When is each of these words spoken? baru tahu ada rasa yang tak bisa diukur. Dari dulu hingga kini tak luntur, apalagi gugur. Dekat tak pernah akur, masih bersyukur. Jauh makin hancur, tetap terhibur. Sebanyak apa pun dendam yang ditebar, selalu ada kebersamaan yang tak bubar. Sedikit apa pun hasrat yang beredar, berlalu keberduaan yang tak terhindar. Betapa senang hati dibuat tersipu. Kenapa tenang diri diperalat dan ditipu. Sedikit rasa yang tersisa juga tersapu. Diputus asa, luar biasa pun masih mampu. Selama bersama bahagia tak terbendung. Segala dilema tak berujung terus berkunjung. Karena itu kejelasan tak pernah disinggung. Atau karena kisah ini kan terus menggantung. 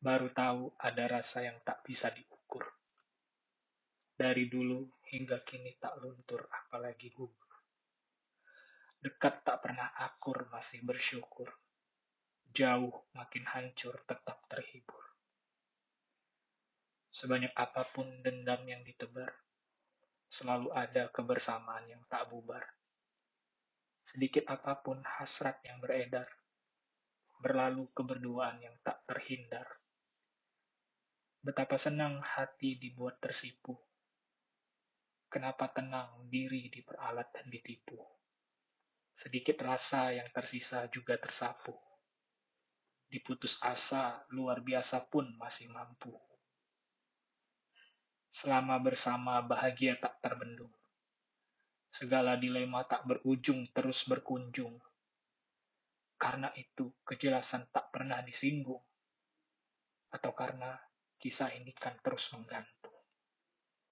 baru 0.00 0.32
tahu 0.32 0.72
ada 0.80 1.20
rasa 1.20 1.44
yang 1.44 1.60
tak 1.60 1.84
bisa 1.84 2.08
diukur. 2.08 2.64
Dari 4.16 4.48
dulu 4.48 4.88
hingga 5.12 5.44
kini 5.44 5.76
tak 5.76 6.00
luntur, 6.00 6.48
apalagi 6.48 7.12
gugur. 7.12 7.52
Dekat 9.00 9.44
tak 9.44 9.60
pernah 9.60 9.92
akur, 10.00 10.48
masih 10.48 10.80
bersyukur. 10.84 11.52
Jauh 12.52 13.12
makin 13.12 13.44
hancur, 13.44 14.00
tetap 14.08 14.40
terhibur. 14.48 15.04
Sebanyak 17.12 17.52
apa 17.52 17.84
pun 17.92 18.08
dendam 18.24 18.64
yang 18.64 18.80
ditebar, 18.80 19.28
selalu 20.32 20.72
ada 20.72 21.12
kebersamaan 21.12 21.84
yang 21.92 22.00
tak 22.08 22.24
bubar. 22.32 22.64
Sedikit 24.08 24.48
apa 24.48 24.80
pun 24.80 25.04
hasrat 25.04 25.60
yang 25.60 25.76
beredar, 25.84 26.28
berlalu 27.44 27.88
keberduaan 27.92 28.64
yang 28.64 28.76
tak 28.80 29.04
terhindar. 29.04 29.68
Betapa 31.40 31.80
senang 31.80 32.20
hati 32.20 32.76
dibuat 32.76 33.16
tersipu. 33.16 33.72
Kenapa 35.32 35.72
tenang 35.72 36.28
diri 36.28 36.68
diperalat 36.68 37.32
dan 37.32 37.48
ditipu. 37.48 37.96
Sedikit 39.16 39.56
rasa 39.64 40.12
yang 40.12 40.28
tersisa 40.36 40.84
juga 40.92 41.16
tersapu. 41.16 41.72
Diputus 43.08 43.56
asa, 43.64 44.20
luar 44.36 44.60
biasa 44.60 45.08
pun 45.08 45.32
masih 45.40 45.72
mampu. 45.72 46.12
Selama 48.28 48.76
bersama 48.76 49.40
bahagia 49.40 49.96
tak 49.96 50.20
terbendung. 50.20 50.76
Segala 51.88 52.36
dilema 52.36 52.84
tak 52.84 53.08
berujung 53.08 53.64
terus 53.72 54.04
berkunjung. 54.04 54.76
Karena 56.20 56.52
itu 56.52 56.92
kejelasan 57.08 57.72
tak 57.72 57.88
pernah 57.88 58.20
disinggung. 58.20 58.84
Atau 60.12 60.36
karena 60.36 60.76
kisah 61.20 61.52
ini 61.52 61.76
kan 61.76 61.92
terus 62.00 62.32
menggantung. 62.32 62.89